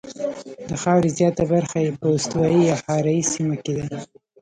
[0.69, 3.85] د خاورې زیاته برخه یې په استوایي یا حاره یې سیمه کې ده.